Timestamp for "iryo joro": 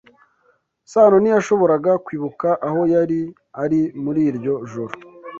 4.29-4.93